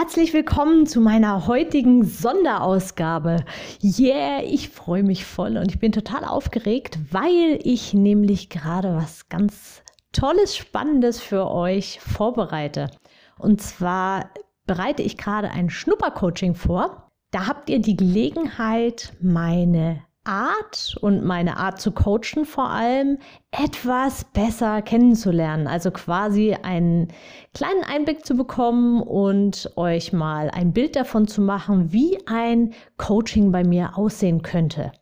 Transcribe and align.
Herzlich 0.00 0.32
willkommen 0.32 0.86
zu 0.86 1.00
meiner 1.00 1.48
heutigen 1.48 2.04
Sonderausgabe. 2.04 3.44
Yeah, 3.82 4.44
ich 4.44 4.68
freue 4.68 5.02
mich 5.02 5.24
voll 5.24 5.56
und 5.56 5.72
ich 5.72 5.80
bin 5.80 5.90
total 5.90 6.24
aufgeregt, 6.24 7.00
weil 7.10 7.58
ich 7.64 7.94
nämlich 7.94 8.48
gerade 8.48 8.94
was 8.94 9.28
ganz 9.28 9.82
Tolles, 10.12 10.56
Spannendes 10.56 11.20
für 11.20 11.50
euch 11.50 11.98
vorbereite. 11.98 12.92
Und 13.40 13.60
zwar 13.60 14.30
bereite 14.68 15.02
ich 15.02 15.16
gerade 15.16 15.50
ein 15.50 15.68
Schnuppercoaching 15.68 16.54
vor. 16.54 17.10
Da 17.32 17.48
habt 17.48 17.68
ihr 17.68 17.80
die 17.80 17.96
Gelegenheit, 17.96 19.14
meine 19.20 20.04
Art 20.28 20.96
und 21.00 21.24
meine 21.24 21.56
Art 21.56 21.80
zu 21.80 21.90
coachen 21.90 22.44
vor 22.44 22.68
allem 22.70 23.18
etwas 23.50 24.24
besser 24.24 24.82
kennenzulernen. 24.82 25.66
Also 25.66 25.90
quasi 25.90 26.54
einen 26.62 27.08
kleinen 27.54 27.82
Einblick 27.82 28.24
zu 28.26 28.36
bekommen 28.36 29.02
und 29.02 29.72
euch 29.76 30.12
mal 30.12 30.50
ein 30.50 30.72
Bild 30.72 30.96
davon 30.96 31.26
zu 31.26 31.40
machen, 31.40 31.92
wie 31.92 32.18
ein 32.26 32.74
Coaching 32.98 33.50
bei 33.50 33.64
mir 33.64 33.96
aussehen 33.96 34.42
könnte. 34.42 34.92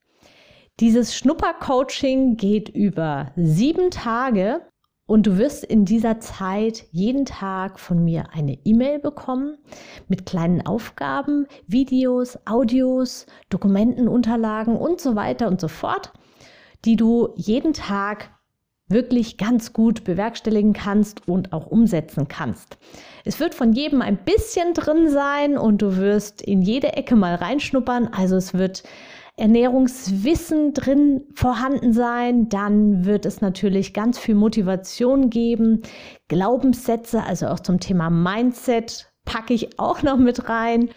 Dieses 0.79 1.17
Schnupper-Coaching 1.17 2.37
geht 2.37 2.69
über 2.69 3.33
sieben 3.35 3.91
Tage 3.91 4.61
und 5.07 5.27
du 5.27 5.39
wirst 5.39 5.65
in 5.65 5.85
dieser 5.85 6.21
Zeit 6.21 6.85
jeden 6.91 7.25
Tag 7.25 7.79
von 7.79 8.05
mir 8.05 8.31
eine 8.33 8.59
E-Mail 8.65 8.99
bekommen 8.99 9.57
mit 10.09 10.27
kleinen 10.27 10.67
Aufgaben, 10.67 11.47
Videos, 11.67 12.39
Audios, 12.45 13.27
Dokumenten, 13.49 14.09
Unterlagen 14.09 14.77
und 14.77 15.01
so 15.01 15.15
weiter 15.15 15.47
und 15.47 15.61
so 15.61 15.69
fort, 15.69 16.13
die 16.85 16.97
du 16.97 17.31
jeden 17.37 17.73
Tag 17.73 18.31
wirklich 18.89 19.37
ganz 19.37 19.73
gut 19.73 20.05
bewerkstelligen 20.05 20.73
kannst 20.73 21.27
und 21.27 21.53
auch 21.53 21.67
umsetzen 21.67 22.29
kannst. 22.29 22.79
Es 23.25 23.41
wird 23.41 23.55
von 23.55 23.73
jedem 23.73 24.01
ein 24.01 24.19
bisschen 24.19 24.75
drin 24.75 25.11
sein 25.11 25.59
und 25.59 25.83
du 25.83 25.97
wirst 25.97 26.41
in 26.41 26.63
jede 26.63 26.93
Ecke 26.93 27.17
mal 27.17 27.35
reinschnuppern. 27.35 28.09
Also 28.09 28.37
es 28.37 28.55
wird 28.55 28.85
Ernährungswissen 29.37 30.73
drin 30.73 31.25
vorhanden 31.35 31.93
sein. 31.93 32.49
Dann 32.49 33.05
wird 33.05 33.27
es 33.27 33.41
natürlich 33.41 33.93
ganz 33.93 34.19
viel 34.19 34.35
Motivation 34.35 35.29
geben. 35.29 35.83
Glaubenssätze, 36.29 37.23
also 37.23 37.49
auch 37.49 37.61
zum 37.61 37.79
Thema 37.79 38.09
Mindset, 38.09 39.13
packe 39.25 39.53
ich 39.53 39.79
auch 39.79 40.03
noch 40.03 40.17
mit 40.17 40.49
rein. 40.49 40.89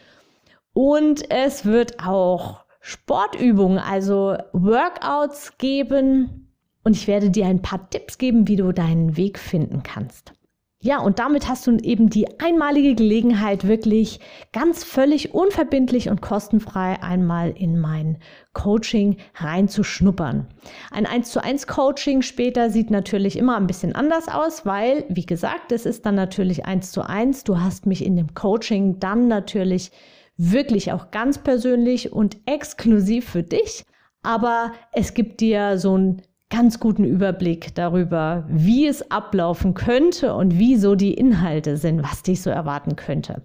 Und 0.73 1.29
es 1.29 1.65
wird 1.65 1.99
auch 2.05 2.63
Sportübungen, 2.79 3.77
also 3.79 4.37
Workouts 4.53 5.57
geben. 5.57 6.53
Und 6.83 6.95
ich 6.95 7.07
werde 7.07 7.29
dir 7.29 7.45
ein 7.45 7.61
paar 7.61 7.89
Tipps 7.89 8.17
geben, 8.17 8.47
wie 8.47 8.55
du 8.55 8.71
deinen 8.71 9.17
Weg 9.17 9.37
finden 9.37 9.83
kannst. 9.83 10.33
Ja, 10.81 11.02
und 11.02 11.19
damit 11.19 11.49
hast 11.49 11.67
du 11.67 11.75
eben 11.75 12.09
die 12.09 12.39
einmalige 12.39 12.95
Gelegenheit, 12.95 13.67
wirklich 13.67 14.22
ganz 14.53 14.86
völlig 14.86 15.33
unverbindlich 15.33 16.09
und 16.09 16.21
kostenfrei 16.21 17.03
einmal 17.03 17.49
in 17.52 17.77
mein 17.77 18.19
Coaching 18.53 19.17
reinzuschnuppern. 19.36 20.47
Ein 20.91 21.05
1 21.05 21.31
zu 21.31 21.44
1 21.44 21.67
Coaching 21.67 22.21
später 22.21 22.69
sieht 22.69 22.91
natürlich 22.91 23.38
immer 23.38 23.58
ein 23.58 23.67
bisschen 23.67 23.93
anders 23.93 24.30
aus, 24.30 24.65
weil, 24.65 25.03
wie 25.09 25.26
gesagt, 25.26 25.73
es 25.73 25.86
ist 25.86 26.05
dann 26.05 26.15
natürlich 26.15 26.65
1 26.65 26.93
zu 26.93 27.02
1. 27.02 27.43
Du 27.43 27.59
hast 27.59 27.86
mich 27.86 28.05
in 28.05 28.15
dem 28.15 28.33
Coaching 28.33 28.99
dann 29.02 29.27
natürlich 29.27 29.92
wirklich 30.37 30.93
auch 30.93 31.11
ganz 31.11 31.39
persönlich 31.39 32.14
und 32.14 32.37
exklusiv 32.45 33.27
für 33.30 33.43
dich. 33.43 33.83
Aber 34.23 34.71
es 34.93 35.14
gibt 35.14 35.42
dir 35.42 35.77
so 35.77 35.98
ein 35.98 36.21
ganz 36.49 36.80
guten 36.80 37.04
Überblick 37.04 37.76
darüber, 37.76 38.45
wie 38.49 38.87
es 38.87 39.11
ablaufen 39.11 39.73
könnte 39.73 40.33
und 40.33 40.58
wie 40.58 40.76
so 40.76 40.95
die 40.95 41.14
Inhalte 41.14 41.77
sind, 41.77 42.04
was 42.04 42.23
dich 42.23 42.42
so 42.42 42.49
erwarten 42.49 42.95
könnte. 42.95 43.43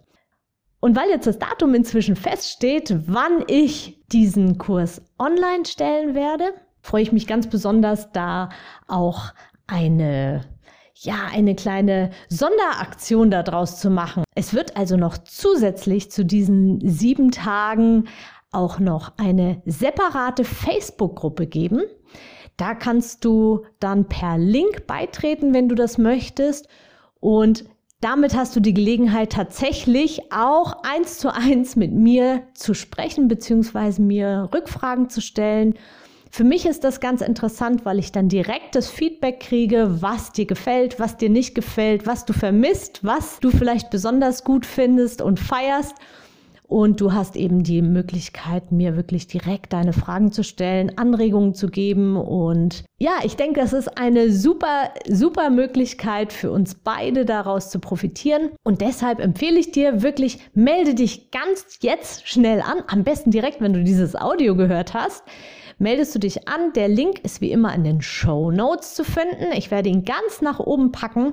Und 0.80 0.96
weil 0.96 1.08
jetzt 1.08 1.26
das 1.26 1.38
Datum 1.38 1.74
inzwischen 1.74 2.16
feststeht, 2.16 2.94
wann 3.06 3.44
ich 3.46 4.04
diesen 4.12 4.58
Kurs 4.58 5.02
online 5.18 5.64
stellen 5.64 6.14
werde, 6.14 6.52
freue 6.82 7.02
ich 7.02 7.12
mich 7.12 7.26
ganz 7.26 7.48
besonders, 7.48 8.12
da 8.12 8.50
auch 8.86 9.32
eine 9.66 10.44
ja, 10.96 11.26
eine 11.32 11.54
kleine 11.54 12.10
Sonderaktion 12.28 13.30
daraus 13.30 13.80
zu 13.80 13.90
machen. 13.90 14.24
Es 14.34 14.54
wird 14.54 14.76
also 14.76 14.96
noch 14.96 15.18
zusätzlich 15.18 16.10
zu 16.10 16.24
diesen 16.24 16.80
sieben 16.88 17.30
Tagen 17.30 18.04
auch 18.52 18.78
noch 18.78 19.12
eine 19.18 19.60
separate 19.66 20.44
Facebook-Gruppe 20.44 21.46
geben. 21.46 21.82
Da 22.56 22.74
kannst 22.74 23.24
du 23.24 23.64
dann 23.80 24.06
per 24.06 24.38
Link 24.38 24.86
beitreten, 24.86 25.54
wenn 25.54 25.68
du 25.68 25.74
das 25.74 25.98
möchtest. 25.98 26.68
Und 27.20 27.64
damit 28.00 28.36
hast 28.36 28.54
du 28.54 28.60
die 28.60 28.74
Gelegenheit, 28.74 29.32
tatsächlich 29.32 30.30
auch 30.30 30.82
eins 30.82 31.18
zu 31.18 31.34
eins 31.34 31.74
mit 31.74 31.92
mir 31.92 32.42
zu 32.54 32.74
sprechen, 32.74 33.28
beziehungsweise 33.28 34.02
mir 34.02 34.50
Rückfragen 34.52 35.08
zu 35.08 35.20
stellen. 35.20 35.74
Für 36.30 36.44
mich 36.44 36.66
ist 36.66 36.84
das 36.84 37.00
ganz 37.00 37.20
interessant, 37.20 37.84
weil 37.84 37.98
ich 37.98 38.10
dann 38.10 38.28
direkt 38.28 38.74
das 38.74 38.90
Feedback 38.90 39.40
kriege, 39.40 40.02
was 40.02 40.32
dir 40.32 40.46
gefällt, 40.46 40.98
was 40.98 41.16
dir 41.16 41.30
nicht 41.30 41.54
gefällt, 41.54 42.06
was 42.06 42.24
du 42.24 42.32
vermisst, 42.32 43.04
was 43.04 43.40
du 43.40 43.50
vielleicht 43.50 43.90
besonders 43.90 44.42
gut 44.44 44.66
findest 44.66 45.22
und 45.22 45.38
feierst. 45.38 45.94
Und 46.74 47.00
du 47.00 47.12
hast 47.12 47.36
eben 47.36 47.62
die 47.62 47.82
Möglichkeit, 47.82 48.72
mir 48.72 48.96
wirklich 48.96 49.28
direkt 49.28 49.72
deine 49.72 49.92
Fragen 49.92 50.32
zu 50.32 50.42
stellen, 50.42 50.98
Anregungen 50.98 51.54
zu 51.54 51.68
geben. 51.68 52.16
Und 52.16 52.82
ja, 52.98 53.12
ich 53.22 53.36
denke, 53.36 53.60
das 53.60 53.72
ist 53.72 53.96
eine 53.96 54.32
super, 54.32 54.90
super 55.08 55.50
Möglichkeit 55.50 56.32
für 56.32 56.50
uns 56.50 56.74
beide 56.74 57.24
daraus 57.24 57.70
zu 57.70 57.78
profitieren. 57.78 58.50
Und 58.64 58.80
deshalb 58.80 59.20
empfehle 59.20 59.60
ich 59.60 59.70
dir 59.70 60.02
wirklich, 60.02 60.40
melde 60.52 60.96
dich 60.96 61.30
ganz 61.30 61.78
jetzt 61.80 62.26
schnell 62.26 62.60
an. 62.60 62.82
Am 62.88 63.04
besten 63.04 63.30
direkt, 63.30 63.60
wenn 63.60 63.72
du 63.72 63.84
dieses 63.84 64.16
Audio 64.16 64.56
gehört 64.56 64.94
hast 64.94 65.22
meldest 65.78 66.14
du 66.14 66.20
dich 66.20 66.48
an. 66.48 66.72
Der 66.74 66.86
Link 66.88 67.18
ist 67.24 67.40
wie 67.40 67.50
immer 67.50 67.74
in 67.74 67.82
den 67.82 68.00
Show 68.00 68.52
Notes 68.52 68.94
zu 68.94 69.04
finden. 69.04 69.52
Ich 69.56 69.72
werde 69.72 69.88
ihn 69.88 70.04
ganz 70.04 70.40
nach 70.40 70.60
oben 70.60 70.92
packen. 70.92 71.32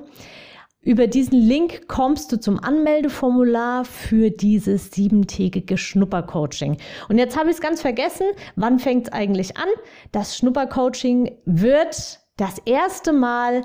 Über 0.84 1.06
diesen 1.06 1.38
Link 1.38 1.86
kommst 1.86 2.32
du 2.32 2.40
zum 2.40 2.58
Anmeldeformular 2.58 3.84
für 3.84 4.30
dieses 4.30 4.90
siebentägige 4.90 5.78
Schnuppercoaching. 5.78 6.76
Und 7.08 7.18
jetzt 7.18 7.36
habe 7.38 7.50
ich 7.50 7.54
es 7.56 7.62
ganz 7.62 7.80
vergessen. 7.80 8.26
Wann 8.56 8.80
fängt 8.80 9.06
es 9.06 9.12
eigentlich 9.12 9.56
an? 9.56 9.68
Das 10.10 10.36
Schnuppercoaching 10.36 11.36
wird 11.44 12.18
das 12.36 12.58
erste 12.64 13.12
Mal 13.12 13.64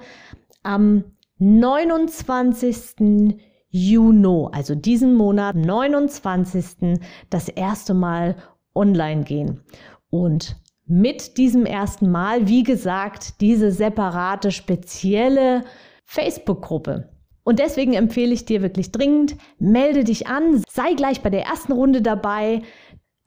am 0.62 1.06
29. 1.40 3.36
Juni, 3.70 4.48
also 4.52 4.76
diesen 4.76 5.16
Monat, 5.16 5.56
29. 5.56 7.00
das 7.32 7.50
erste 7.50 7.96
Mal 7.96 8.36
online 8.76 9.24
gehen. 9.24 9.64
Und 10.12 10.56
mit 10.86 11.38
diesem 11.38 11.66
ersten 11.66 12.12
Mal, 12.12 12.48
wie 12.48 12.62
gesagt, 12.62 13.42
diese 13.42 13.72
separate, 13.72 14.52
spezielle 14.52 15.64
Facebook-Gruppe. 16.08 17.10
Und 17.44 17.60
deswegen 17.60 17.94
empfehle 17.94 18.34
ich 18.34 18.46
dir 18.46 18.62
wirklich 18.62 18.92
dringend, 18.92 19.36
melde 19.60 20.04
dich 20.04 20.28
an, 20.28 20.64
sei 20.68 20.94
gleich 20.96 21.22
bei 21.22 21.30
der 21.30 21.44
ersten 21.44 21.74
Runde 21.74 22.02
dabei, 22.02 22.62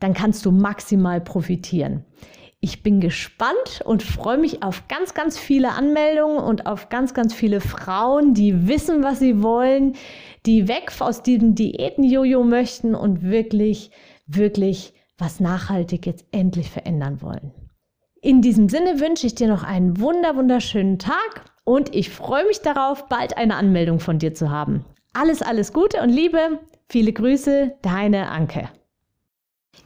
dann 0.01 0.15
kannst 0.15 0.45
du 0.45 0.51
maximal 0.51 1.21
profitieren. 1.21 2.05
Ich 2.61 2.83
bin 2.83 3.01
gespannt 3.01 3.81
und 3.85 4.03
freue 4.03 4.37
mich 4.37 4.63
auf 4.63 4.89
ganz, 4.89 5.15
ganz 5.15 5.39
viele 5.39 5.73
Anmeldungen 5.73 6.39
und 6.39 6.67
auf 6.67 6.91
ganz, 6.91 7.15
ganz 7.15 7.33
viele 7.33 7.61
Frauen, 7.61 8.35
die 8.35 8.69
wissen, 8.69 9.03
was 9.03 9.19
sie 9.19 9.43
wollen, 9.43 9.95
die 10.45 10.69
weg 10.69 10.93
aus 10.99 11.23
diesem 11.23 11.55
Diäten-Jojo 11.55 12.45
möchten 12.45 12.95
und 12.95 13.23
wirklich, 13.23 13.91
wirklich 14.27 14.93
was 15.17 15.41
nachhaltig 15.41 16.07
jetzt 16.07 16.27
endlich 16.33 16.71
verändern 16.71 17.23
wollen. 17.23 17.53
In 18.23 18.43
diesem 18.43 18.69
Sinne 18.69 19.01
wünsche 19.01 19.27
ich 19.27 19.35
dir 19.35 19.49
noch 19.49 19.63
einen 19.63 19.99
wunder, 19.99 20.37
wunderschönen 20.37 20.99
Tag 20.99 21.47
und 21.65 21.95
ich 21.95 22.11
freue 22.11 22.47
mich 22.47 22.61
darauf, 22.61 23.09
bald 23.09 23.39
eine 23.39 23.57
Anmeldung 23.57 23.99
von 23.99 24.19
dir 24.19 24.35
zu 24.35 24.51
haben. 24.51 24.85
Alles, 25.15 25.41
alles 25.41 25.73
Gute 25.73 26.03
und 26.03 26.11
Liebe. 26.11 26.59
Viele 26.91 27.15
Grüße, 27.15 27.77
deine 27.81 28.29
Anke. 28.29 28.69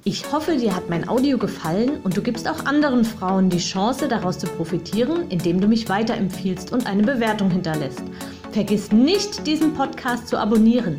Ich 0.03 0.33
hoffe, 0.33 0.57
dir 0.57 0.75
hat 0.75 0.91
mein 0.91 1.09
Audio 1.09 1.39
gefallen 1.39 2.01
und 2.03 2.17
du 2.17 2.23
gibst 2.23 2.49
auch 2.49 2.67
anderen 2.67 3.05
Frauen 3.05 3.51
die 3.51 3.59
Chance, 3.59 4.09
daraus 4.09 4.39
zu 4.41 4.49
profitieren, 4.49 5.31
indem 5.31 5.61
du 5.61 5.69
mich 5.69 5.89
weiterempfiehlst 5.89 6.73
und 6.73 6.89
eine 6.89 7.05
Bewertung 7.05 7.51
hinterlässt. 7.51 8.03
Vergiss 8.51 8.91
nicht, 8.91 9.47
diesen 9.47 9.75
Podcast 9.75 10.27
zu 10.27 10.39
abonnieren. 10.39 10.99